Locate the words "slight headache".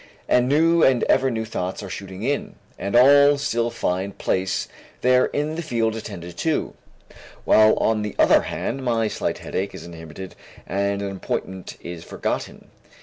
9.07-9.75